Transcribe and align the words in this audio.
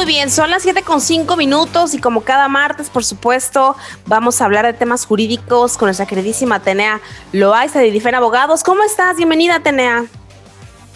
Muy 0.00 0.06
bien, 0.06 0.30
son 0.30 0.50
las 0.50 0.62
7 0.62 0.80
con 0.80 1.02
5 1.02 1.36
minutos 1.36 1.92
y 1.92 2.00
como 2.00 2.22
cada 2.22 2.48
martes, 2.48 2.88
por 2.88 3.04
supuesto, 3.04 3.76
vamos 4.06 4.40
a 4.40 4.46
hablar 4.46 4.64
de 4.64 4.72
temas 4.72 5.04
jurídicos 5.04 5.76
con 5.76 5.88
nuestra 5.88 6.06
queridísima 6.06 6.54
Atenea 6.54 7.02
Loaiza 7.34 7.80
de 7.80 7.90
Difen 7.90 8.14
Abogados. 8.14 8.64
¿Cómo 8.64 8.82
estás? 8.82 9.18
Bienvenida, 9.18 9.56
Atenea. 9.56 10.04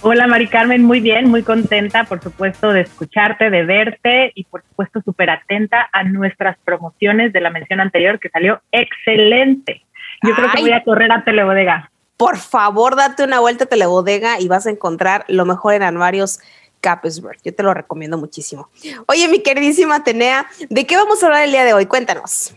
Hola, 0.00 0.26
Mari 0.26 0.48
Carmen, 0.48 0.82
muy 0.82 1.00
bien, 1.00 1.28
muy 1.28 1.42
contenta, 1.42 2.04
por 2.04 2.22
supuesto, 2.22 2.72
de 2.72 2.80
escucharte, 2.80 3.50
de 3.50 3.66
verte 3.66 4.32
y, 4.34 4.44
por 4.44 4.62
supuesto, 4.62 5.02
súper 5.04 5.28
atenta 5.28 5.86
a 5.92 6.02
nuestras 6.04 6.56
promociones 6.64 7.30
de 7.34 7.42
la 7.42 7.50
mención 7.50 7.80
anterior 7.80 8.18
que 8.18 8.30
salió 8.30 8.62
excelente. 8.72 9.84
Yo 10.22 10.34
creo 10.34 10.50
que 10.50 10.62
voy 10.62 10.72
a 10.72 10.82
correr 10.82 11.12
a 11.12 11.24
Telebodega. 11.24 11.90
Por 12.16 12.38
favor, 12.38 12.96
date 12.96 13.22
una 13.22 13.40
vuelta 13.40 13.64
a 13.64 13.66
Telebodega 13.66 14.40
y 14.40 14.48
vas 14.48 14.66
a 14.66 14.70
encontrar 14.70 15.26
lo 15.28 15.44
mejor 15.44 15.74
en 15.74 15.82
anuarios 15.82 16.40
Capsberg. 16.84 17.38
Yo 17.42 17.54
te 17.54 17.62
lo 17.62 17.72
recomiendo 17.72 18.18
muchísimo. 18.18 18.68
Oye, 19.06 19.26
mi 19.28 19.42
queridísima 19.42 19.96
Atenea, 19.96 20.46
¿de 20.68 20.86
qué 20.86 20.96
vamos 20.96 21.22
a 21.22 21.26
hablar 21.26 21.44
el 21.44 21.52
día 21.52 21.64
de 21.64 21.72
hoy? 21.72 21.86
Cuéntanos. 21.86 22.54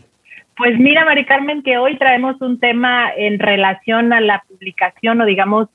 Pues 0.57 0.77
mira, 0.77 1.05
Mari 1.05 1.25
Carmen, 1.25 1.63
que 1.63 1.77
hoy 1.77 1.97
traemos 1.97 2.41
un 2.41 2.59
tema 2.59 3.09
en 3.15 3.39
relación 3.39 4.11
a 4.11 4.19
la 4.19 4.43
publicación 4.49 5.21
o 5.21 5.25
digamos, 5.25 5.69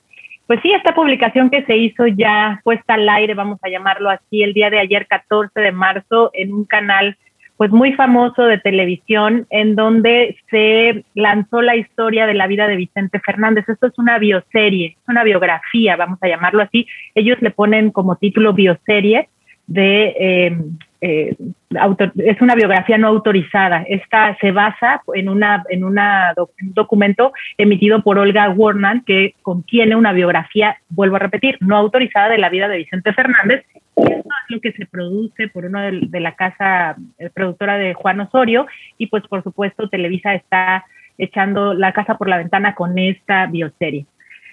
pues 0.46 0.60
sí, 0.60 0.70
esta 0.72 0.94
publicación 0.94 1.48
que 1.48 1.64
se 1.64 1.76
hizo 1.76 2.06
ya 2.08 2.60
puesta 2.62 2.94
al 2.94 3.08
aire, 3.08 3.32
vamos 3.32 3.58
a 3.62 3.70
llamarlo 3.70 4.10
así, 4.10 4.42
el 4.42 4.52
día 4.52 4.68
de 4.68 4.80
ayer, 4.80 5.06
14 5.06 5.58
de 5.58 5.72
marzo, 5.72 6.30
en 6.34 6.52
un 6.52 6.64
canal 6.66 7.16
pues 7.62 7.70
muy 7.70 7.92
famoso 7.92 8.42
de 8.42 8.58
televisión 8.58 9.46
en 9.48 9.76
donde 9.76 10.36
se 10.50 11.04
lanzó 11.14 11.62
la 11.62 11.76
historia 11.76 12.26
de 12.26 12.34
la 12.34 12.48
vida 12.48 12.66
de 12.66 12.74
Vicente 12.74 13.20
Fernández. 13.20 13.68
Esto 13.68 13.86
es 13.86 13.96
una 13.98 14.18
bioserie, 14.18 14.96
es 15.00 15.08
una 15.08 15.22
biografía, 15.22 15.94
vamos 15.94 16.18
a 16.22 16.26
llamarlo 16.26 16.64
así. 16.64 16.88
Ellos 17.14 17.40
le 17.40 17.52
ponen 17.52 17.92
como 17.92 18.16
título 18.16 18.52
bioserie 18.52 19.28
de 19.68 20.06
eh, 20.18 20.58
eh, 21.02 21.36
es 22.16 22.40
una 22.40 22.56
biografía 22.56 22.98
no 22.98 23.06
autorizada. 23.06 23.84
Esta 23.88 24.36
se 24.40 24.50
basa 24.50 25.00
en 25.14 25.28
una 25.28 25.62
en 25.68 25.84
una 25.84 26.34
un 26.36 26.74
documento 26.74 27.32
emitido 27.58 28.02
por 28.02 28.18
Olga 28.18 28.50
Warman 28.50 29.04
que 29.04 29.36
contiene 29.42 29.94
una 29.94 30.12
biografía, 30.12 30.78
vuelvo 30.88 31.14
a 31.14 31.20
repetir, 31.20 31.58
no 31.60 31.76
autorizada 31.76 32.28
de 32.28 32.38
la 32.38 32.48
vida 32.48 32.66
de 32.66 32.78
Vicente 32.78 33.12
Fernández. 33.12 33.64
Y 33.96 34.02
esto 34.02 34.28
es 34.28 34.50
lo 34.50 34.60
que 34.60 34.72
se 34.72 34.86
produce 34.86 35.48
por 35.48 35.66
uno 35.66 35.80
de, 35.80 36.20
la 36.20 36.34
casa 36.34 36.96
eh, 37.18 37.30
productora 37.32 37.76
de 37.76 37.94
Juan 37.94 38.20
Osorio 38.20 38.66
y 38.98 39.06
pues 39.08 39.22
por 39.28 39.42
supuesto 39.42 39.88
Televisa 39.88 40.34
está 40.34 40.84
echando 41.18 41.74
la 41.74 41.92
casa 41.92 42.16
por 42.16 42.28
la 42.28 42.38
ventana 42.38 42.74
con 42.74 42.98
esta 42.98 43.46
bioserie. 43.46 44.06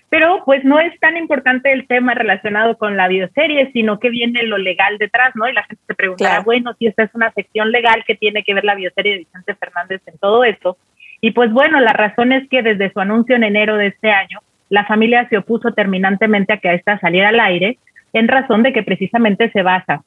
Pero 0.10 0.42
pues 0.44 0.64
no 0.66 0.80
es 0.80 1.00
tan 1.00 1.18
importante 1.18 1.72
el 1.72 1.88
tema 1.88 2.16
relacionado 2.16 2.78
con 2.78 2.98
la 2.98 3.08
bioserie, 3.08 3.72
sino 3.74 4.00
que 4.00 4.10
viene 4.10 4.44
lo 4.44 4.58
legal 4.58 4.98
detrás, 4.98 5.36
¿no? 5.36 5.48
Y 5.48 5.54
la 5.54 5.64
gente 5.64 5.84
se 5.86 5.94
preguntará, 5.94 6.42
bueno, 6.42 6.74
si 6.80 6.88
esta 6.88 7.04
es 7.04 7.14
una 7.14 7.32
sección 7.32 7.72
legal, 7.72 8.04
¿qué 8.08 8.16
tiene 8.16 8.44
que 8.44 8.56
ver 8.56 8.66
la 8.66 8.74
bioserie 8.74 9.14
de 9.14 9.18
Vicente 9.20 9.56
Fernández 9.56 10.02
en 10.08 10.18
todo 10.18 10.44
esto? 10.44 10.78
Y 11.22 11.32
pues 11.32 11.52
bueno, 11.52 11.80
la 11.80 11.94
razón 11.94 12.32
es 12.32 12.48
que 12.50 12.64
desde 12.64 12.92
su 12.92 13.00
anuncio 13.00 13.36
en 13.36 13.44
enero 13.44 13.78
de 13.78 13.88
este 13.88 14.10
año, 14.10 14.40
la 14.70 14.86
familia 14.86 15.28
se 15.30 15.38
opuso 15.38 15.74
terminantemente 15.74 16.54
a 16.54 16.58
que 16.58 16.74
esta 16.74 17.00
saliera 17.00 17.30
al 17.30 17.40
aire, 17.40 17.78
en 18.14 18.28
razón 18.28 18.64
de 18.64 18.74
que 18.74 18.84
precisamente 18.84 19.50
se 19.52 19.62
basa 19.62 20.04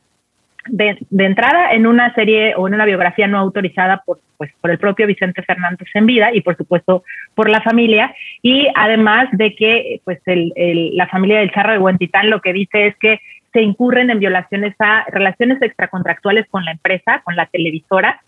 de, 0.67 0.99
entrada 1.19 1.73
en 1.73 1.87
una 1.87 2.15
serie 2.15 2.55
o 2.57 2.69
en 2.69 2.75
una 2.75 2.85
biografía 2.85 3.27
no 3.27 3.39
autorizada 3.39 4.03
por, 4.05 4.21
pues, 4.37 4.53
por 4.61 4.71
el 4.71 4.79
propio 4.79 5.07
Vicente 5.07 5.43
Fernández 5.43 5.89
en 5.95 6.07
vida 6.07 6.31
y 6.33 6.41
por 6.41 6.57
supuesto 6.57 7.05
por 7.35 7.49
la 7.49 7.61
familia. 7.63 8.15
Y 8.43 8.69
además 8.75 9.29
de 9.33 9.55
que 9.55 10.01
pues 10.05 10.21
el, 10.27 10.53
la 10.97 11.09
familia 11.09 11.41
del 11.41 11.51
Charro 11.53 11.73
de 11.73 11.79
Huentitán 11.79 12.31
lo 12.31 12.41
que 12.41 12.53
dice 12.53 12.87
es 12.87 12.97
que 12.97 13.21
se 13.53 13.61
incurren 13.61 14.11
en 14.11 14.19
violaciones 14.19 14.75
a 14.79 15.05
relaciones 15.11 15.61
extracontractuales 15.61 16.47
con 16.49 16.65
la 16.65 16.71
empresa, 16.71 17.21
con 17.25 17.37
la 17.37 17.47
televisora, 17.47 18.23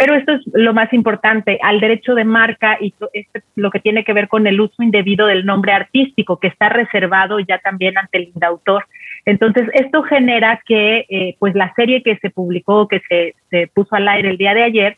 pero 0.00 0.14
esto 0.14 0.32
es 0.32 0.40
lo 0.54 0.72
más 0.72 0.90
importante, 0.94 1.58
al 1.62 1.78
derecho 1.78 2.14
de 2.14 2.24
marca 2.24 2.78
y 2.80 2.94
esto 3.12 3.40
lo 3.54 3.70
que 3.70 3.80
tiene 3.80 4.02
que 4.02 4.14
ver 4.14 4.28
con 4.28 4.46
el 4.46 4.58
uso 4.58 4.82
indebido 4.82 5.26
del 5.26 5.44
nombre 5.44 5.72
artístico 5.72 6.38
que 6.38 6.48
está 6.48 6.70
reservado 6.70 7.38
ya 7.40 7.58
también 7.58 7.98
ante 7.98 8.16
el 8.16 8.30
indautor 8.34 8.86
entonces, 9.26 9.68
esto 9.74 10.02
genera 10.02 10.62
que 10.64 11.06
eh, 11.08 11.36
pues 11.38 11.54
la 11.54 11.72
serie 11.74 12.02
que 12.02 12.16
se 12.16 12.30
publicó, 12.30 12.88
que 12.88 13.00
se, 13.08 13.34
se 13.50 13.68
puso 13.68 13.94
al 13.94 14.08
aire 14.08 14.30
el 14.30 14.38
día 14.38 14.54
de 14.54 14.62
ayer, 14.62 14.96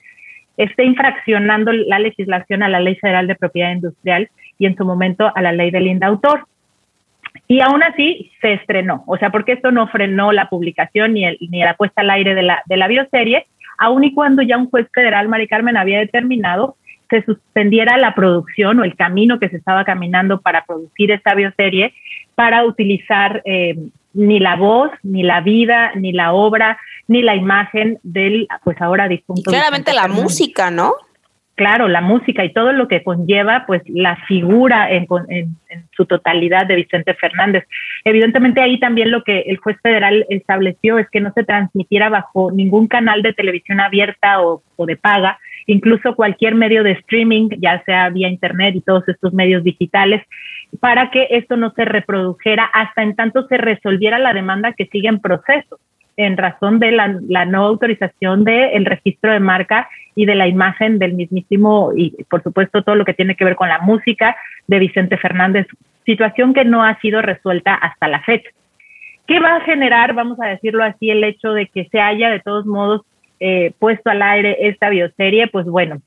esté 0.57 0.85
infraccionando 0.85 1.73
la 1.73 1.99
legislación 1.99 2.63
a 2.63 2.69
la 2.69 2.81
Ley 2.81 2.97
Federal 2.97 3.27
de 3.27 3.35
Propiedad 3.35 3.73
Industrial 3.73 4.31
y 4.59 4.67
en 4.67 4.77
su 4.77 4.85
momento 4.85 5.33
a 5.35 5.43
la 5.43 5.53
Ley 5.53 5.71
del 5.71 5.87
Indautor. 5.87 6.47
Y 7.49 7.61
aún 7.61 7.83
así 7.83 8.31
se 8.41 8.53
estrenó, 8.53 9.05
o 9.07 9.17
sea, 9.17 9.31
porque 9.31 9.53
esto 9.53 9.73
no 9.73 9.89
frenó 9.89 10.33
la 10.33 10.49
publicación 10.49 11.15
ni, 11.15 11.25
el, 11.25 11.39
ni 11.51 11.61
la 11.61 11.75
puesta 11.75 12.03
al 12.03 12.11
aire 12.11 12.35
de 12.35 12.43
la, 12.43 12.63
de 12.67 12.77
la 12.77 12.89
bioserie, 12.89 13.47
aun 13.83 14.05
y 14.05 14.15
cuando 14.15 14.43
ya 14.43 14.57
un 14.57 14.71
juez 14.71 14.89
federal, 14.93 15.29
Mari 15.29 15.49
Carmen, 15.49 15.77
había 15.77 15.99
determinado 15.99 16.77
se 17.13 17.23
suspendiera 17.27 17.99
la 17.99 18.15
producción 18.15 18.81
o 18.81 18.85
el 18.85 18.97
camino 18.97 19.39
que 19.39 19.51
se 19.51 19.59
estaba 19.59 19.85
caminando 19.85 20.41
para 20.41 20.65
producir 20.65 21.11
esta 21.11 21.35
bioserie 21.35 21.93
para 22.35 22.65
utilizar 22.65 23.43
eh, 23.45 23.77
ni 24.15 24.41
la 24.41 24.57
voz, 24.57 24.91
ni 25.03 25.23
la 25.23 25.43
vida, 25.43 25.93
ni 25.95 26.13
la 26.13 26.33
obra, 26.33 26.79
ni 27.09 27.21
la 27.21 27.37
imagen 27.37 27.99
del, 28.03 28.49
pues 28.65 28.81
ahora 28.81 29.09
difunto. 29.09 29.51
claramente 29.51 29.93
la 29.93 30.09
música, 30.09 30.71
¿no? 30.71 30.95
Claro, 31.55 31.87
la 31.87 32.01
música 32.01 32.45
y 32.45 32.53
todo 32.53 32.73
lo 32.73 32.89
que 32.89 33.03
conlleva, 33.03 33.65
pues 33.67 33.83
la 33.87 34.17
figura 34.27 34.91
en, 34.91 35.07
su 35.95 36.07
totalidad 36.07 36.67
de 36.67 36.77
Vicente 36.77 37.13
Fernández. 37.13 37.67
Evidentemente 38.05 38.63
ahí 38.63 38.81
también 38.81 39.11
lo 39.11 39.23
que 39.23 39.41
el 39.41 39.59
juez 39.59 39.77
federal 39.83 40.25
estableció 40.31 40.97
es 40.99 41.09
que 41.11 41.21
no 41.21 41.31
se 41.35 41.45
transmitiera 41.45 42.09
bajo 42.09 42.51
ningún 42.51 42.89
canal 42.89 43.21
de 43.21 43.35
televisión 43.35 43.81
abierta 43.81 44.41
o, 44.41 44.63
o 44.77 44.87
de 44.87 44.97
paga, 44.97 45.39
incluso 45.67 46.17
cualquier 46.17 46.55
medio 46.55 46.83
de 46.83 46.93
streaming, 46.93 47.51
ya 47.59 47.83
sea 47.85 48.09
vía 48.09 48.29
internet 48.29 48.75
y 48.75 48.81
todos 48.81 49.07
estos 49.07 49.35
medios 49.35 49.63
digitales, 49.63 50.23
para 50.81 51.11
que 51.11 51.29
esto 51.31 51.59
no 51.59 51.73
se 51.73 51.85
reprodujera 51.85 52.65
hasta 52.65 53.03
en 53.03 53.15
tanto 53.15 53.47
se 53.49 53.59
resolviera 53.59 54.19
la 54.19 54.33
demanda 54.33 54.73
que 54.73 54.87
sigue 54.87 55.09
en 55.09 55.21
proceso 55.21 55.79
en 56.17 56.37
razón 56.37 56.79
de 56.79 56.93
la, 56.93 57.45
no 57.47 57.65
autorización 57.65 58.45
del 58.45 58.85
registro 58.85 59.33
de 59.33 59.41
marca 59.41 59.89
y 60.15 60.27
de 60.27 60.35
la 60.35 60.47
imagen 60.47 60.99
del 60.99 61.15
mismísimo 61.15 61.93
y 61.97 62.11
por 62.25 62.43
supuesto 62.43 62.83
todo 62.83 62.97
lo 62.97 63.05
que 63.05 63.15
tiene 63.15 63.35
que 63.35 63.45
ver 63.45 63.57
con 63.57 63.69
la 63.69 63.79
música 63.79 64.37
de 64.67 64.79
Vicente 64.79 65.17
Fernández, 65.17 65.67
situación 66.05 66.53
que 66.55 66.65
no 66.65 66.85
ha 66.85 66.99
sido 67.01 67.23
resuelta 67.23 67.75
hasta 67.75 68.09
la 68.09 68.21
fecha. 68.21 68.51
¿Qué 69.27 69.41
va 69.41 69.57
a 69.57 69.61
generar, 69.61 70.15
vamos 70.15 70.41
a 70.41 70.49
decirlo 70.49 70.85
así, 70.85 71.11
el 71.11 71.25
hecho 71.25 71.53
de 71.53 71.67
que 71.67 71.89
se 71.91 72.01
haya 72.01 72.31
de 72.31 72.41
todos 72.41 72.67
modos 72.67 73.03
eh, 73.41 73.73
puesto 73.79 74.11
al 74.11 74.23
aire 74.23 74.69
esta 74.69 74.91
bioserie? 74.91 75.47
Pues 75.47 75.65
bueno, 75.67 76.03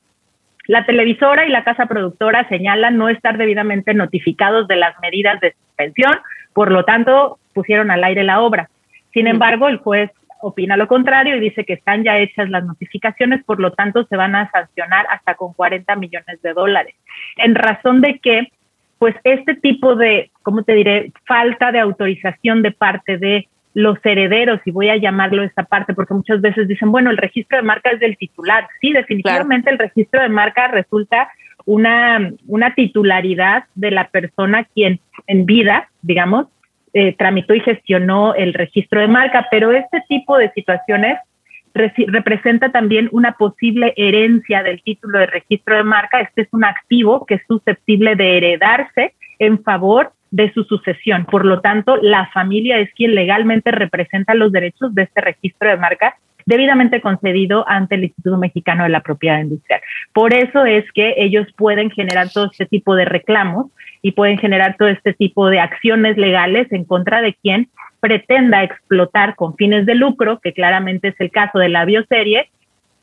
la 0.66 0.84
televisora 0.84 1.46
y 1.46 1.50
la 1.50 1.64
casa 1.64 1.86
productora 1.86 2.48
señalan 2.48 2.96
no 2.96 3.08
estar 3.08 3.38
debidamente 3.38 3.94
notificados 3.94 4.68
de 4.68 4.76
las 4.76 4.98
medidas 5.00 5.40
de 5.40 5.52
suspensión, 5.52 6.12
por 6.52 6.70
lo 6.70 6.84
tanto 6.84 7.38
pusieron 7.54 7.90
al 7.90 8.04
aire 8.04 8.22
la 8.22 8.40
obra. 8.40 8.68
Sin 9.16 9.28
embargo, 9.28 9.66
el 9.68 9.78
juez 9.78 10.10
opina 10.42 10.76
lo 10.76 10.88
contrario 10.88 11.36
y 11.36 11.40
dice 11.40 11.64
que 11.64 11.72
están 11.72 12.04
ya 12.04 12.18
hechas 12.18 12.50
las 12.50 12.66
notificaciones, 12.66 13.42
por 13.44 13.58
lo 13.60 13.72
tanto 13.72 14.04
se 14.04 14.14
van 14.14 14.34
a 14.34 14.50
sancionar 14.50 15.06
hasta 15.08 15.36
con 15.36 15.54
40 15.54 15.96
millones 15.96 16.42
de 16.42 16.52
dólares. 16.52 16.94
En 17.38 17.54
razón 17.54 18.02
de 18.02 18.18
que, 18.18 18.52
pues 18.98 19.16
este 19.24 19.54
tipo 19.54 19.96
de, 19.96 20.30
¿cómo 20.42 20.64
te 20.64 20.74
diré?, 20.74 21.12
falta 21.26 21.72
de 21.72 21.80
autorización 21.80 22.60
de 22.60 22.72
parte 22.72 23.16
de 23.16 23.48
los 23.72 23.96
herederos, 24.04 24.60
y 24.66 24.70
voy 24.70 24.90
a 24.90 24.98
llamarlo 24.98 25.42
esta 25.42 25.62
parte, 25.62 25.94
porque 25.94 26.12
muchas 26.12 26.42
veces 26.42 26.68
dicen, 26.68 26.92
bueno, 26.92 27.08
el 27.08 27.16
registro 27.16 27.56
de 27.56 27.64
marca 27.64 27.92
es 27.92 28.00
del 28.00 28.18
titular. 28.18 28.68
Sí, 28.82 28.92
definitivamente 28.92 29.70
el 29.70 29.78
registro 29.78 30.20
de 30.20 30.28
marca 30.28 30.68
resulta 30.68 31.30
una, 31.64 32.32
una 32.46 32.74
titularidad 32.74 33.64
de 33.74 33.92
la 33.92 34.08
persona 34.08 34.64
quien 34.64 35.00
en 35.26 35.46
vida, 35.46 35.88
digamos, 36.02 36.48
eh, 36.98 37.14
tramitó 37.18 37.52
y 37.52 37.60
gestionó 37.60 38.34
el 38.34 38.54
registro 38.54 39.02
de 39.02 39.06
marca, 39.06 39.48
pero 39.50 39.70
este 39.70 40.02
tipo 40.08 40.38
de 40.38 40.50
situaciones 40.52 41.18
representa 41.74 42.72
también 42.72 43.10
una 43.12 43.32
posible 43.32 43.92
herencia 43.98 44.62
del 44.62 44.82
título 44.82 45.18
de 45.18 45.26
registro 45.26 45.76
de 45.76 45.84
marca. 45.84 46.22
Este 46.22 46.40
es 46.40 46.48
un 46.52 46.64
activo 46.64 47.26
que 47.26 47.34
es 47.34 47.42
susceptible 47.46 48.16
de 48.16 48.38
heredarse 48.38 49.12
en 49.38 49.62
favor 49.62 50.12
de 50.30 50.50
su 50.54 50.64
sucesión. 50.64 51.26
Por 51.26 51.44
lo 51.44 51.60
tanto, 51.60 51.98
la 51.98 52.30
familia 52.32 52.78
es 52.78 52.90
quien 52.94 53.14
legalmente 53.14 53.72
representa 53.72 54.32
los 54.32 54.50
derechos 54.50 54.94
de 54.94 55.02
este 55.02 55.20
registro 55.20 55.68
de 55.68 55.76
marca 55.76 56.16
debidamente 56.46 57.00
concedido 57.00 57.68
ante 57.68 57.96
el 57.96 58.04
Instituto 58.04 58.38
Mexicano 58.38 58.84
de 58.84 58.88
la 58.88 59.00
Propiedad 59.00 59.40
Industrial. 59.40 59.80
Por 60.14 60.32
eso 60.32 60.64
es 60.64 60.84
que 60.92 61.14
ellos 61.18 61.46
pueden 61.56 61.90
generar 61.90 62.30
todo 62.30 62.46
este 62.46 62.66
tipo 62.66 62.94
de 62.94 63.04
reclamos 63.04 63.66
y 64.00 64.12
pueden 64.12 64.38
generar 64.38 64.76
todo 64.78 64.88
este 64.88 65.12
tipo 65.12 65.48
de 65.50 65.60
acciones 65.60 66.16
legales 66.16 66.70
en 66.72 66.84
contra 66.84 67.20
de 67.20 67.34
quien 67.34 67.68
pretenda 68.00 68.62
explotar 68.62 69.34
con 69.34 69.56
fines 69.56 69.84
de 69.84 69.96
lucro, 69.96 70.38
que 70.40 70.52
claramente 70.52 71.08
es 71.08 71.20
el 71.20 71.32
caso 71.32 71.58
de 71.58 71.68
la 71.68 71.84
bioserie, 71.84 72.48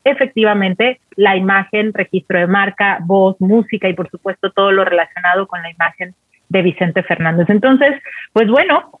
efectivamente 0.04 1.00
la 1.16 1.36
imagen, 1.36 1.92
registro 1.92 2.38
de 2.38 2.46
marca, 2.46 2.98
voz, 3.02 3.38
música 3.40 3.88
y 3.88 3.94
por 3.94 4.10
supuesto 4.10 4.50
todo 4.50 4.72
lo 4.72 4.84
relacionado 4.84 5.46
con 5.46 5.62
la 5.62 5.70
imagen 5.70 6.14
de 6.48 6.62
Vicente 6.62 7.02
Fernández. 7.02 7.50
Entonces, 7.50 8.00
pues 8.32 8.48
bueno, 8.48 9.00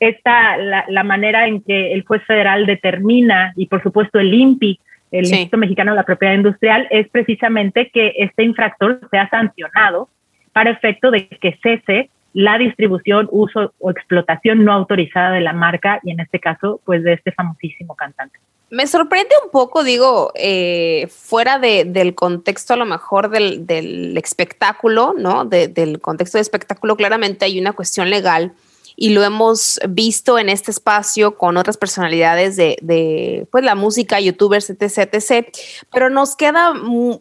esta 0.00 0.56
la, 0.56 0.84
la 0.88 1.04
manera 1.04 1.46
en 1.46 1.62
que 1.62 1.92
el 1.92 2.04
juez 2.04 2.22
federal 2.24 2.66
determina 2.66 3.52
y 3.56 3.66
por 3.66 3.82
supuesto 3.82 4.18
el 4.18 4.32
INPI, 4.32 4.80
el 5.10 5.26
Instituto 5.26 5.58
Mexicano 5.58 5.92
de 5.92 5.96
la 5.96 6.04
Propiedad 6.04 6.34
Industrial, 6.34 6.88
es 6.90 7.08
precisamente 7.08 7.90
que 7.90 8.14
este 8.16 8.42
infractor 8.42 9.00
sea 9.10 9.28
sancionado 9.30 10.08
para 10.52 10.70
efecto 10.70 11.10
de 11.10 11.28
que 11.28 11.58
cese 11.62 12.10
la 12.32 12.58
distribución, 12.58 13.28
uso 13.30 13.72
o 13.78 13.90
explotación 13.90 14.64
no 14.64 14.72
autorizada 14.72 15.30
de 15.30 15.40
la 15.40 15.52
marca 15.52 16.00
y 16.02 16.10
en 16.10 16.20
este 16.20 16.40
caso, 16.40 16.80
pues 16.84 17.04
de 17.04 17.12
este 17.12 17.30
famosísimo 17.30 17.94
cantante. 17.94 18.38
Me 18.70 18.88
sorprende 18.88 19.30
un 19.44 19.52
poco, 19.52 19.84
digo, 19.84 20.32
eh, 20.34 21.06
fuera 21.08 21.60
de, 21.60 21.84
del 21.84 22.16
contexto 22.16 22.74
a 22.74 22.76
lo 22.76 22.86
mejor 22.86 23.30
del, 23.30 23.66
del 23.66 24.16
espectáculo, 24.16 25.14
¿no? 25.16 25.44
del 25.44 26.00
contexto 26.00 26.38
de 26.38 26.42
espectáculo, 26.42 26.96
claramente 26.96 27.44
hay 27.44 27.60
una 27.60 27.72
cuestión 27.72 28.10
legal 28.10 28.52
y 28.96 29.10
lo 29.10 29.22
hemos 29.24 29.80
visto 29.88 30.38
en 30.38 30.48
este 30.48 30.70
espacio 30.70 31.36
con 31.36 31.56
otras 31.56 31.76
personalidades 31.76 32.56
de, 32.56 33.46
pues 33.50 33.64
la 33.64 33.74
música, 33.74 34.20
youtubers, 34.20 34.70
etc, 34.70 35.08
etc. 35.12 35.48
Pero 35.92 36.10
nos 36.10 36.36
queda 36.36 36.72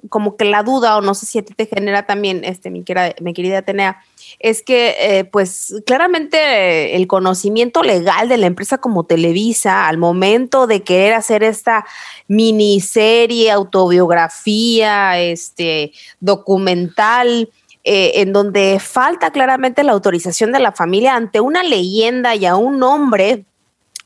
como 0.09 0.37
que 0.37 0.45
la 0.45 0.63
duda, 0.63 0.97
o 0.97 1.01
no 1.01 1.13
sé 1.15 1.25
si 1.25 1.39
a 1.39 1.45
ti 1.45 1.53
te 1.53 1.65
genera 1.65 2.05
también, 2.05 2.43
este, 2.43 2.69
mi, 2.69 2.83
querida, 2.83 3.13
mi 3.21 3.33
querida 3.33 3.59
Atenea, 3.59 4.03
es 4.39 4.61
que 4.61 4.95
eh, 4.99 5.25
pues 5.25 5.75
claramente 5.85 6.95
el 6.95 7.07
conocimiento 7.07 7.83
legal 7.83 8.29
de 8.29 8.37
la 8.37 8.47
empresa 8.47 8.77
como 8.77 9.05
Televisa 9.05 9.87
al 9.87 9.97
momento 9.97 10.67
de 10.67 10.83
querer 10.83 11.13
hacer 11.13 11.43
esta 11.43 11.85
miniserie, 12.27 13.51
autobiografía, 13.51 15.19
este 15.19 15.93
documental, 16.19 17.49
eh, 17.83 18.21
en 18.21 18.33
donde 18.33 18.79
falta 18.79 19.31
claramente 19.31 19.83
la 19.83 19.91
autorización 19.91 20.51
de 20.51 20.59
la 20.59 20.71
familia 20.71 21.15
ante 21.15 21.41
una 21.41 21.63
leyenda 21.63 22.35
y 22.35 22.45
a 22.45 22.55
un 22.55 22.81
hombre 22.83 23.45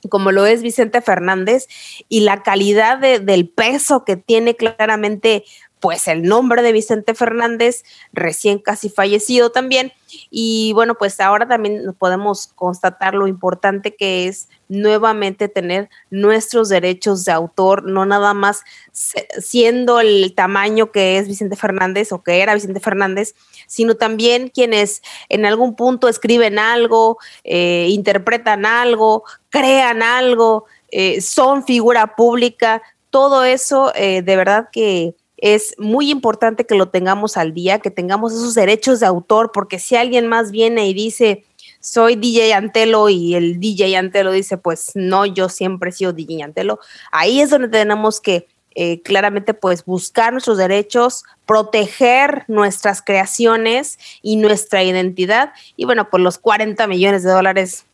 como 0.10 0.32
lo 0.32 0.46
es 0.46 0.62
Vicente 0.62 1.02
Fernández 1.02 1.68
y 2.08 2.22
la 2.22 2.44
calidad 2.44 3.00
del 3.00 3.50
peso 3.50 4.06
que 4.06 4.16
tiene 4.16 4.56
claramente 4.56 5.44
pues 5.80 6.08
el 6.08 6.24
nombre 6.24 6.62
de 6.62 6.72
Vicente 6.72 7.14
Fernández, 7.14 7.84
recién 8.12 8.60
casi 8.60 8.90
fallecido 8.90 9.52
también. 9.52 9.94
Y 10.30 10.72
bueno, 10.74 10.96
pues 10.96 11.20
ahora 11.20 11.48
también 11.48 11.94
podemos 11.98 12.48
constatar 12.56 13.14
lo 13.14 13.28
importante 13.28 13.96
que 13.96 14.28
es 14.28 14.48
nuevamente 14.70 15.50
tener 15.50 15.90
nuestros 16.10 16.70
derechos 16.70 17.26
de 17.26 17.32
autor, 17.32 17.84
no 17.84 18.06
nada 18.06 18.34
más 18.34 18.64
siendo 18.92 20.00
el 20.00 20.34
tamaño 20.36 20.92
que 20.92 21.18
es 21.18 21.28
Vicente 21.28 21.56
Fernández 21.56 22.12
o 22.12 22.24
que 22.24 22.42
era 22.42 22.54
Vicente 22.54 22.80
Fernández, 22.80 23.36
sino 23.68 23.96
también 23.96 24.50
quienes 24.50 25.02
en 25.30 25.46
algún 25.46 25.76
punto 25.76 26.08
escriben 26.08 26.58
algo, 26.58 27.18
eh, 27.44 27.88
interpretan 27.90 28.66
algo, 28.66 29.24
crean 29.50 30.02
algo, 30.02 30.66
eh, 30.90 31.22
son 31.22 31.66
figura 31.66 32.16
pública, 32.16 32.82
todo 33.10 33.44
eso 33.44 33.92
eh, 33.96 34.22
de 34.22 34.36
verdad 34.36 34.70
que 34.72 35.16
es 35.38 35.76
muy 35.78 36.10
importante 36.12 36.66
que 36.66 36.76
lo 36.76 36.90
tengamos 36.90 37.38
al 37.38 37.54
día, 37.54 37.80
que 37.80 37.92
tengamos 37.92 38.34
esos 38.34 38.56
derechos 38.56 39.00
de 39.00 39.06
autor, 39.06 39.52
porque 39.54 39.80
si 39.80 39.96
alguien 39.96 40.28
más 40.28 40.52
viene 40.52 40.88
y 40.88 40.94
dice, 40.94 41.46
soy 41.80 42.16
DJ 42.16 42.54
Antelo 42.54 43.10
y 43.10 43.36
el 43.36 43.60
DJ 43.60 43.96
Antelo 43.98 44.32
dice, 44.32 44.58
pues 44.58 44.92
no, 44.96 45.26
yo 45.26 45.50
siempre 45.50 45.92
he 45.92 45.94
sido 45.94 46.14
DJ 46.14 46.44
Antelo, 46.44 46.80
ahí 47.12 47.40
es 47.40 47.50
donde 47.50 47.68
tenemos 47.68 48.20
que 48.20 48.48
eh, 48.80 49.02
claramente 49.02 49.56
pues 49.56 49.84
buscar 49.86 50.34
nuestros 50.34 50.60
derechos, 50.60 51.24
proteger 51.48 52.44
nuestras 52.48 53.02
creaciones 53.02 53.98
y 54.22 54.36
nuestra 54.36 54.84
identidad. 54.84 55.52
Y 55.76 55.86
bueno, 55.86 56.12
pues 56.12 56.22
los 56.22 56.38
40 56.38 56.86
millones 56.86 57.24
de 57.24 57.32
dólares, 57.32 57.86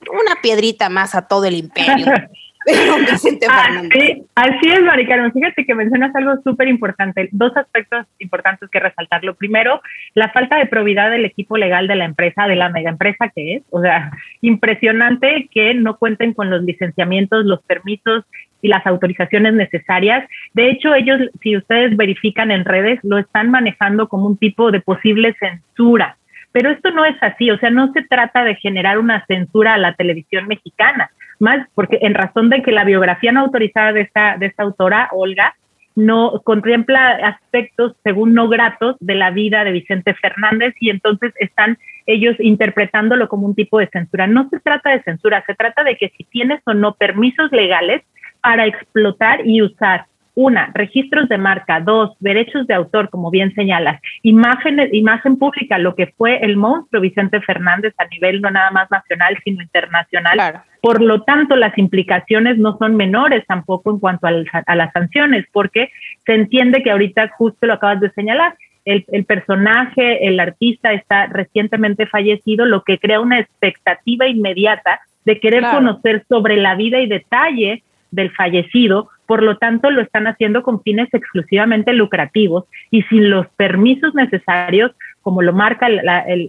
una 0.00 0.42
piedrita 0.42 0.88
más 0.88 1.14
a 1.14 1.28
todo 1.28 1.44
el 1.44 1.54
imperio. 1.54 2.06
así, 3.12 3.38
así 4.34 4.70
es, 4.70 4.82
Mari 4.82 5.06
Fíjate 5.06 5.64
que 5.64 5.74
mencionas 5.74 6.14
algo 6.14 6.34
súper 6.44 6.68
importante. 6.68 7.28
Dos 7.32 7.56
aspectos 7.56 8.06
importantes 8.18 8.68
que 8.70 8.80
resaltar. 8.80 9.24
Lo 9.24 9.34
primero, 9.34 9.80
la 10.14 10.30
falta 10.30 10.56
de 10.56 10.66
probidad 10.66 11.10
del 11.10 11.24
equipo 11.24 11.56
legal 11.56 11.88
de 11.88 11.96
la 11.96 12.04
empresa, 12.04 12.46
de 12.46 12.56
la 12.56 12.68
mega 12.68 12.90
empresa 12.90 13.30
que 13.34 13.56
es. 13.56 13.62
O 13.70 13.80
sea, 13.80 14.10
impresionante 14.40 15.48
que 15.50 15.74
no 15.74 15.96
cuenten 15.96 16.34
con 16.34 16.50
los 16.50 16.62
licenciamientos, 16.62 17.44
los 17.44 17.62
permisos 17.62 18.24
y 18.60 18.68
las 18.68 18.86
autorizaciones 18.86 19.54
necesarias. 19.54 20.28
De 20.54 20.70
hecho, 20.70 20.94
ellos, 20.94 21.20
si 21.40 21.56
ustedes 21.56 21.96
verifican 21.96 22.50
en 22.50 22.64
redes, 22.64 23.00
lo 23.02 23.18
están 23.18 23.50
manejando 23.50 24.08
como 24.08 24.26
un 24.26 24.36
tipo 24.36 24.70
de 24.70 24.80
posible 24.80 25.34
censura. 25.38 26.16
Pero 26.52 26.70
esto 26.70 26.90
no 26.90 27.04
es 27.04 27.16
así, 27.22 27.50
o 27.50 27.58
sea, 27.58 27.70
no 27.70 27.92
se 27.92 28.02
trata 28.02 28.44
de 28.44 28.54
generar 28.56 28.98
una 28.98 29.24
censura 29.26 29.74
a 29.74 29.78
la 29.78 29.94
televisión 29.94 30.46
mexicana 30.46 31.10
más 31.42 31.66
porque 31.74 31.98
en 32.00 32.14
razón 32.14 32.48
de 32.48 32.62
que 32.62 32.70
la 32.70 32.84
biografía 32.84 33.32
no 33.32 33.40
autorizada 33.40 33.92
de 33.92 34.02
esta, 34.02 34.36
de 34.38 34.46
esta 34.46 34.62
autora, 34.62 35.08
Olga, 35.10 35.54
no 35.94 36.40
contempla 36.44 37.10
aspectos 37.10 37.94
según 38.02 38.32
no 38.32 38.48
gratos 38.48 38.96
de 39.00 39.14
la 39.16 39.30
vida 39.30 39.64
de 39.64 39.72
Vicente 39.72 40.14
Fernández 40.14 40.74
y 40.80 40.90
entonces 40.90 41.34
están 41.38 41.78
ellos 42.06 42.36
interpretándolo 42.38 43.28
como 43.28 43.46
un 43.46 43.54
tipo 43.54 43.78
de 43.78 43.88
censura. 43.88 44.26
No 44.26 44.48
se 44.48 44.60
trata 44.60 44.90
de 44.90 45.02
censura, 45.02 45.44
se 45.46 45.54
trata 45.54 45.84
de 45.84 45.96
que 45.96 46.12
si 46.16 46.24
tienes 46.24 46.62
o 46.64 46.74
no 46.74 46.94
permisos 46.94 47.50
legales 47.52 48.02
para 48.40 48.66
explotar 48.66 49.46
y 49.46 49.62
usar 49.62 50.06
una, 50.34 50.70
registros 50.74 51.28
de 51.28 51.38
marca, 51.38 51.80
dos, 51.80 52.16
derechos 52.20 52.66
de 52.66 52.74
autor, 52.74 53.10
como 53.10 53.30
bien 53.30 53.54
señalas, 53.54 54.00
imagen, 54.22 54.88
imagen 54.92 55.36
pública, 55.38 55.78
lo 55.78 55.94
que 55.94 56.06
fue 56.06 56.38
el 56.38 56.56
monstruo 56.56 57.02
Vicente 57.02 57.40
Fernández 57.40 57.94
a 57.98 58.06
nivel 58.06 58.40
no 58.40 58.50
nada 58.50 58.70
más 58.70 58.90
nacional, 58.90 59.38
sino 59.44 59.62
internacional. 59.62 60.62
Por 60.80 61.02
lo 61.02 61.22
tanto, 61.22 61.54
las 61.54 61.76
implicaciones 61.76 62.58
no 62.58 62.76
son 62.78 62.96
menores 62.96 63.44
tampoco 63.46 63.90
en 63.90 63.98
cuanto 63.98 64.26
a 64.26 64.74
las 64.74 64.92
sanciones, 64.92 65.46
porque 65.52 65.90
se 66.24 66.34
entiende 66.34 66.82
que 66.82 66.90
ahorita, 66.90 67.28
justo 67.36 67.66
lo 67.66 67.74
acabas 67.74 68.00
de 68.00 68.10
señalar, 68.12 68.54
el, 68.84 69.24
personaje, 69.24 70.26
el 70.26 70.40
artista 70.40 70.92
está 70.92 71.26
recientemente 71.26 72.06
fallecido, 72.06 72.66
lo 72.66 72.82
que 72.82 72.98
crea 72.98 73.20
una 73.20 73.38
expectativa 73.38 74.26
inmediata 74.26 75.00
de 75.24 75.38
querer 75.38 75.62
conocer 75.70 76.24
sobre 76.28 76.56
la 76.56 76.74
vida 76.74 76.98
y 77.00 77.06
detalle 77.06 77.82
del 78.10 78.32
fallecido, 78.32 79.08
por 79.26 79.42
lo 79.42 79.56
tanto 79.58 79.90
lo 79.90 80.00
están 80.02 80.26
haciendo 80.26 80.62
con 80.62 80.82
fines 80.82 81.08
exclusivamente 81.12 81.92
lucrativos 81.92 82.64
y 82.90 83.02
sin 83.04 83.30
los 83.30 83.46
permisos 83.56 84.14
necesarios, 84.14 84.92
como 85.22 85.42
lo 85.42 85.52
marca 85.52 85.86
el, 85.86 86.00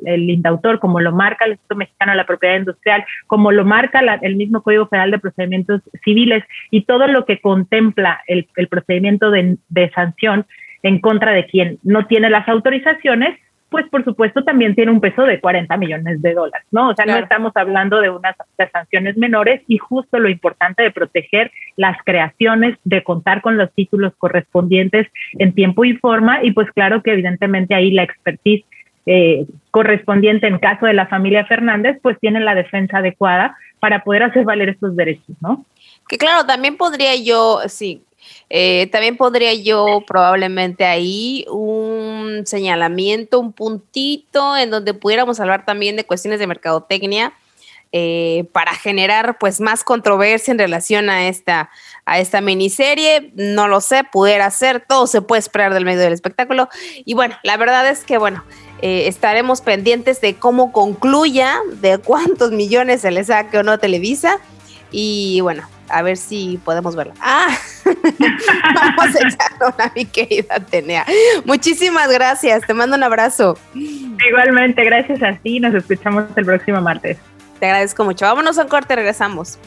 el, 0.05 0.29
indautor, 0.29 0.79
como 0.79 0.99
lo 0.99 1.11
marca 1.11 1.45
el 1.45 1.51
Instituto 1.51 1.75
Mexicano 1.75 2.11
de 2.11 2.17
la 2.17 2.25
Propiedad 2.25 2.57
Industrial, 2.57 3.05
como 3.27 3.51
lo 3.51 3.65
marca 3.65 3.99
el 4.21 4.35
mismo 4.35 4.61
Código 4.63 4.87
Federal 4.87 5.11
de 5.11 5.19
Procedimientos 5.19 5.81
Civiles 6.03 6.43
y 6.71 6.85
todo 6.85 7.07
lo 7.07 7.25
que 7.25 7.39
contempla 7.39 8.21
el, 8.27 8.47
procedimiento 8.67 9.29
de 9.31 9.91
sanción 9.93 10.45
en 10.83 10.99
contra 10.99 11.31
de 11.31 11.45
quien 11.45 11.79
no 11.83 12.05
tiene 12.07 12.29
las 12.29 12.47
autorizaciones, 12.47 13.39
pues 13.73 13.89
por 13.89 14.05
supuesto 14.05 14.43
también 14.43 14.75
tiene 14.75 14.91
un 14.91 15.01
peso 15.01 15.23
de 15.23 15.39
40 15.39 15.75
millones 15.77 16.21
de 16.21 16.35
dólares, 16.35 16.67
¿no? 16.69 16.91
O 16.91 16.95
sea, 16.95 17.07
no 17.07 17.17
estamos 17.17 17.51
hablando 17.55 17.99
de 17.99 18.11
unas 18.11 18.35
sanciones 18.71 19.17
menores 19.17 19.63
y 19.67 19.79
justo 19.79 20.19
lo 20.19 20.29
importante 20.29 20.83
de 20.83 20.91
proteger 20.91 21.51
las 21.75 21.97
creaciones, 22.05 22.77
de 22.83 23.03
contar 23.03 23.41
con 23.41 23.57
los 23.57 23.73
títulos 23.73 24.13
correspondientes 24.19 25.07
en 25.39 25.53
tiempo 25.53 25.85
y 25.85 25.97
forma 25.97 26.43
y 26.43 26.51
pues 26.51 26.69
claro 26.71 27.01
que 27.01 27.13
evidentemente 27.13 27.73
ahí 27.73 27.89
la 27.89 28.03
expertise 28.03 28.63
eh, 29.07 29.47
correspondiente 29.71 30.45
en 30.45 30.59
caso 30.59 30.85
de 30.85 30.93
la 30.93 31.07
familia 31.07 31.43
Fernández, 31.45 31.97
pues 32.03 32.19
tiene 32.19 32.39
la 32.41 32.53
defensa 32.53 32.99
adecuada 32.99 33.57
para 33.79 34.03
poder 34.03 34.21
hacer 34.21 34.45
valer 34.45 34.69
estos 34.69 34.95
derechos, 34.95 35.35
¿no? 35.41 35.65
Que 36.07 36.19
claro, 36.19 36.45
también 36.45 36.77
podría 36.77 37.15
yo, 37.15 37.61
sí, 37.67 38.03
eh, 38.49 38.87
también 38.91 39.17
podría 39.17 39.53
yo 39.53 40.03
probablemente 40.05 40.85
ahí 40.85 41.45
un 41.49 42.43
señalamiento, 42.45 43.39
un 43.39 43.53
puntito 43.53 44.55
en 44.57 44.69
donde 44.69 44.93
pudiéramos 44.93 45.39
hablar 45.39 45.65
también 45.65 45.95
de 45.95 46.05
cuestiones 46.05 46.39
de 46.39 46.47
mercadotecnia 46.47 47.33
eh, 47.95 48.45
para 48.53 48.73
generar 48.73 49.37
pues 49.37 49.61
más 49.61 49.83
controversia 49.83 50.51
en 50.51 50.57
relación 50.57 51.11
a 51.11 51.27
esta, 51.27 51.69
a 52.05 52.17
esta 52.17 52.41
miniserie. 52.41 53.31
No 53.35 53.67
lo 53.67 53.81
sé, 53.81 54.03
pudiera 54.03 54.49
ser, 54.49 54.83
todo 54.87 55.05
se 55.05 55.21
puede 55.21 55.41
esperar 55.41 55.75
del 55.75 55.85
medio 55.85 55.99
del 55.99 56.11
espectáculo. 56.11 56.69
Y 57.05 57.13
bueno, 57.13 57.35
la 57.43 57.55
verdad 57.55 57.87
es 57.87 58.03
que 58.03 58.17
bueno, 58.17 58.43
eh, 58.81 59.07
estaremos 59.07 59.61
pendientes 59.61 60.21
de 60.21 60.35
cómo 60.35 60.71
concluya, 60.71 61.59
de 61.81 61.99
cuántos 61.99 62.51
millones 62.51 63.01
se 63.01 63.11
le 63.11 63.23
saque 63.23 63.59
o 63.59 63.63
no 63.63 63.77
Televisa. 63.77 64.39
Y 64.91 65.41
bueno, 65.41 65.67
a 65.93 66.01
ver 66.01 66.17
si 66.17 66.59
podemos 66.65 66.95
verla. 66.95 67.13
Ah, 67.21 67.55
vamos 67.85 69.15
a 69.15 69.27
echar 69.27 69.51
una, 69.61 69.91
mi 69.95 70.05
querida 70.05 70.55
Atenea. 70.55 71.05
Muchísimas 71.45 72.09
gracias, 72.11 72.65
te 72.65 72.73
mando 72.73 72.95
un 72.95 73.03
abrazo. 73.03 73.57
Igualmente, 73.73 74.83
gracias 74.83 75.21
a 75.21 75.33
ti, 75.37 75.59
nos 75.59 75.73
escuchamos 75.75 76.25
el 76.35 76.45
próximo 76.45 76.81
martes. 76.81 77.17
Te 77.59 77.67
agradezco 77.67 78.03
mucho. 78.03 78.25
Vámonos 78.25 78.57
a 78.57 78.63
un 78.63 78.69
corte, 78.69 78.95
regresamos. 78.95 79.57